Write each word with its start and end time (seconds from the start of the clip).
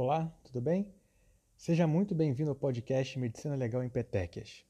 Olá, 0.00 0.32
tudo 0.44 0.60
bem? 0.60 0.94
Seja 1.56 1.84
muito 1.84 2.14
bem-vindo 2.14 2.50
ao 2.50 2.54
podcast 2.54 3.18
Medicina 3.18 3.56
Legal 3.56 3.82
em 3.82 3.88
Petequias. 3.88 4.64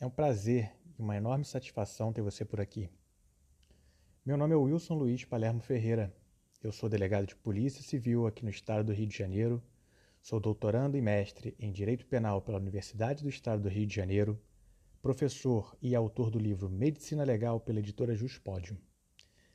É 0.00 0.04
um 0.04 0.10
prazer 0.10 0.74
e 0.98 1.00
uma 1.00 1.16
enorme 1.16 1.44
satisfação 1.44 2.12
ter 2.12 2.20
você 2.20 2.44
por 2.44 2.60
aqui. 2.60 2.90
Meu 4.26 4.36
nome 4.36 4.54
é 4.54 4.56
Wilson 4.56 4.94
Luiz 4.94 5.24
Palermo 5.24 5.60
Ferreira. 5.60 6.12
Eu 6.60 6.72
sou 6.72 6.88
delegado 6.88 7.28
de 7.28 7.36
Polícia 7.36 7.80
Civil 7.80 8.26
aqui 8.26 8.44
no 8.44 8.50
estado 8.50 8.86
do 8.86 8.92
Rio 8.92 9.06
de 9.06 9.16
Janeiro. 9.16 9.62
Sou 10.20 10.40
doutorando 10.40 10.96
e 10.96 11.00
mestre 11.00 11.54
em 11.60 11.70
Direito 11.70 12.04
Penal 12.04 12.42
pela 12.42 12.58
Universidade 12.58 13.22
do 13.22 13.28
Estado 13.28 13.62
do 13.62 13.68
Rio 13.68 13.86
de 13.86 13.94
Janeiro, 13.94 14.36
professor 15.00 15.78
e 15.80 15.94
autor 15.94 16.28
do 16.28 16.40
livro 16.40 16.68
Medicina 16.68 17.22
Legal 17.22 17.60
pela 17.60 17.78
editora 17.78 18.16
Juspódio. 18.16 18.76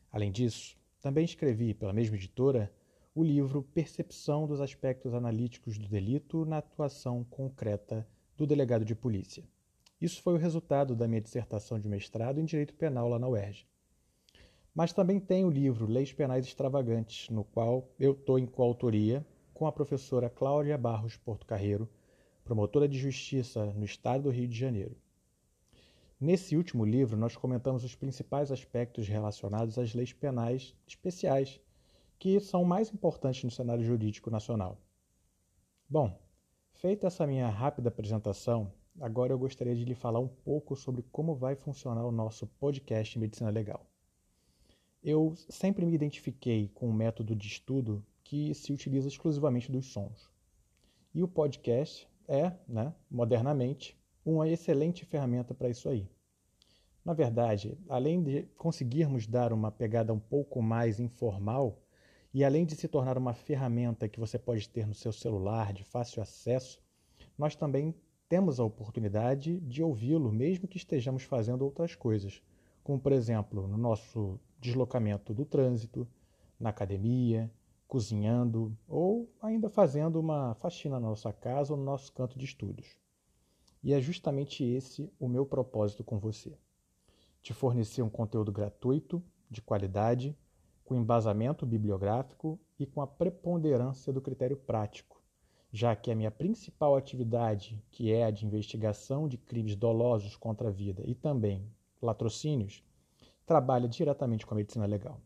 Além 0.09 0.31
disso, 0.31 0.77
também 1.01 1.25
escrevi 1.25 1.73
pela 1.73 1.91
mesma 1.91 2.15
editora 2.15 2.73
o 3.17 3.23
livro 3.23 3.63
Percepção 3.63 4.45
dos 4.45 4.61
Aspectos 4.61 5.11
Analíticos 5.11 5.75
do 5.79 5.87
Delito 5.87 6.45
na 6.45 6.59
Atuação 6.59 7.23
Concreta 7.23 8.07
do 8.37 8.45
Delegado 8.45 8.85
de 8.85 8.93
Polícia. 8.93 9.43
Isso 9.99 10.21
foi 10.21 10.35
o 10.35 10.37
resultado 10.37 10.95
da 10.95 11.07
minha 11.07 11.19
dissertação 11.19 11.79
de 11.79 11.89
mestrado 11.89 12.39
em 12.39 12.45
Direito 12.45 12.75
Penal 12.75 13.09
lá 13.09 13.17
na 13.17 13.27
UERJ. 13.27 13.65
Mas 14.71 14.93
também 14.93 15.19
tem 15.19 15.43
o 15.43 15.49
livro 15.49 15.87
Leis 15.87 16.13
Penais 16.13 16.45
Extravagantes, 16.45 17.27
no 17.31 17.43
qual 17.43 17.89
eu 17.99 18.11
estou 18.11 18.37
em 18.37 18.45
coautoria 18.45 19.25
com 19.51 19.65
a 19.65 19.71
professora 19.71 20.29
Cláudia 20.29 20.77
Barros 20.77 21.17
Porto 21.17 21.47
Carreiro, 21.47 21.89
promotora 22.45 22.87
de 22.87 22.99
justiça 22.99 23.65
no 23.65 23.83
estado 23.83 24.25
do 24.25 24.29
Rio 24.29 24.47
de 24.47 24.55
Janeiro. 24.55 24.95
Nesse 26.21 26.55
último 26.55 26.85
livro, 26.85 27.17
nós 27.17 27.35
comentamos 27.35 27.83
os 27.83 27.95
principais 27.95 28.51
aspectos 28.51 29.07
relacionados 29.07 29.79
às 29.79 29.95
leis 29.95 30.13
penais 30.13 30.75
especiais 30.87 31.59
que 32.19 32.39
são 32.39 32.63
mais 32.63 32.91
importantes 32.91 33.43
no 33.43 33.51
cenário 33.51 33.83
jurídico 33.83 34.29
nacional. 34.29 34.81
Bom, 35.89 36.19
feita 36.73 37.07
essa 37.07 37.27
minha 37.27 37.47
rápida 37.47 37.89
apresentação, 37.89 38.71
agora 38.99 39.31
eu 39.31 39.39
gostaria 39.39 39.75
de 39.75 39.85
lhe 39.85 39.95
falar 39.95 40.19
um 40.19 40.27
pouco 40.27 40.75
sobre 40.75 41.03
como 41.11 41.35
vai 41.35 41.55
funcionar 41.55 42.05
o 42.05 42.11
nosso 42.11 42.47
podcast 42.47 43.17
Medicina 43.19 43.49
Legal. 43.49 43.85
Eu 45.03 45.33
sempre 45.49 45.85
me 45.85 45.93
identifiquei 45.93 46.69
com 46.73 46.89
um 46.89 46.93
método 46.93 47.35
de 47.35 47.47
estudo 47.47 48.03
que 48.23 48.53
se 48.53 48.73
utiliza 48.73 49.07
exclusivamente 49.07 49.71
dos 49.71 49.85
sons. 49.85 50.29
E 51.13 51.23
o 51.23 51.27
podcast 51.27 52.07
é, 52.27 52.51
né, 52.67 52.93
modernamente, 53.09 53.97
uma 54.25 54.49
excelente 54.49 55.05
ferramenta 55.05 55.53
para 55.53 55.69
isso 55.69 55.87
aí. 55.87 56.09
Na 57.05 57.13
verdade, 57.13 57.77
além 57.87 58.21
de 58.21 58.43
conseguirmos 58.57 59.25
dar 59.25 59.53
uma 59.53 59.71
pegada 59.71 60.11
um 60.11 60.19
pouco 60.19 60.61
mais 60.61 60.99
informal 60.99 61.81
e 62.33 62.43
além 62.43 62.65
de 62.65 62.75
se 62.75 62.87
tornar 62.87 63.17
uma 63.17 63.33
ferramenta 63.33 64.09
que 64.09 64.19
você 64.19 64.37
pode 64.37 64.67
ter 64.69 64.85
no 64.85 64.93
seu 64.93 65.11
celular 65.11 65.73
de 65.73 65.83
fácil 65.83 66.21
acesso, 66.21 66.81
nós 67.37 67.55
também 67.55 67.95
temos 68.27 68.59
a 68.59 68.63
oportunidade 68.63 69.59
de 69.61 69.81
ouvi-lo 69.81 70.31
mesmo 70.31 70.67
que 70.67 70.77
estejamos 70.77 71.23
fazendo 71.23 71.63
outras 71.63 71.95
coisas, 71.95 72.41
como 72.83 72.99
por 72.99 73.11
exemplo 73.11 73.67
no 73.67 73.77
nosso 73.77 74.39
deslocamento 74.59 75.33
do 75.33 75.45
trânsito, 75.45 76.07
na 76.59 76.69
academia, 76.69 77.51
cozinhando 77.87 78.77
ou 78.87 79.31
ainda 79.41 79.69
fazendo 79.69 80.19
uma 80.19 80.53
faxina 80.55 80.99
na 80.99 81.07
nossa 81.07 81.31
casa 81.31 81.73
ou 81.73 81.79
no 81.79 81.85
nosso 81.85 82.11
canto 82.11 82.37
de 82.37 82.45
estudos. 82.45 82.97
E 83.81 83.93
é 83.93 84.01
justamente 84.01 84.63
esse 84.63 85.09
o 85.17 85.29
meu 85.29 85.45
propósito 85.45 86.03
com 86.03 86.19
você: 86.19 86.57
te 87.41 87.53
fornecer 87.53 88.01
um 88.01 88.09
conteúdo 88.09 88.51
gratuito, 88.51 89.23
de 89.49 89.61
qualidade 89.61 90.37
com 90.87 90.95
embasamento 90.95 91.65
bibliográfico 91.65 92.57
e 92.79 92.85
com 92.85 93.01
a 93.01 93.07
preponderância 93.07 94.13
do 94.13 94.21
critério 94.21 94.55
prático, 94.55 95.21
já 95.69 95.93
que 95.93 96.09
a 96.09 96.15
minha 96.15 96.31
principal 96.31 96.95
atividade, 96.95 97.83
que 97.91 98.09
é 98.13 98.23
a 98.23 98.31
de 98.31 98.45
investigação 98.45 99.27
de 99.27 99.37
crimes 99.37 99.75
dolosos 99.75 100.37
contra 100.37 100.69
a 100.69 100.71
vida 100.71 101.03
e 101.05 101.13
também 101.13 101.69
latrocínios, 102.01 102.81
trabalha 103.45 103.85
diretamente 103.85 104.45
com 104.45 104.53
a 104.53 104.57
medicina 104.57 104.85
legal. 104.85 105.19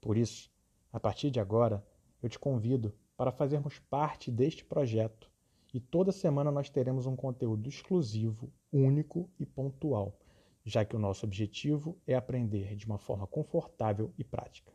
Por 0.00 0.16
isso, 0.16 0.50
a 0.90 0.98
partir 0.98 1.30
de 1.30 1.38
agora, 1.38 1.86
eu 2.22 2.30
te 2.30 2.38
convido 2.38 2.94
para 3.14 3.30
fazermos 3.30 3.78
parte 3.90 4.30
deste 4.30 4.64
projeto 4.64 5.30
e 5.74 5.78
toda 5.78 6.12
semana 6.12 6.50
nós 6.50 6.70
teremos 6.70 7.04
um 7.04 7.14
conteúdo 7.14 7.68
exclusivo, 7.68 8.50
único 8.72 9.28
e 9.38 9.44
pontual, 9.44 10.18
já 10.68 10.84
que 10.84 10.94
o 10.94 10.98
nosso 10.98 11.24
objetivo 11.24 11.98
é 12.06 12.14
aprender 12.14 12.76
de 12.76 12.84
uma 12.84 12.98
forma 12.98 13.26
confortável 13.26 14.12
e 14.18 14.22
prática. 14.22 14.70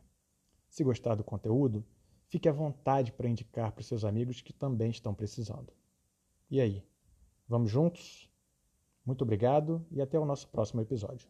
Se 0.68 0.82
gostar 0.82 1.14
do 1.14 1.22
conteúdo, 1.22 1.86
fique 2.26 2.48
à 2.48 2.52
vontade 2.52 3.12
para 3.12 3.28
indicar 3.28 3.70
para 3.70 3.80
os 3.80 3.86
seus 3.86 4.04
amigos 4.04 4.40
que 4.40 4.52
também 4.52 4.90
estão 4.90 5.14
precisando. 5.14 5.72
E 6.50 6.60
aí, 6.60 6.84
vamos 7.46 7.70
juntos? 7.70 8.28
Muito 9.06 9.22
obrigado 9.22 9.86
e 9.88 10.00
até 10.00 10.18
o 10.18 10.24
nosso 10.24 10.48
próximo 10.48 10.80
episódio. 10.80 11.28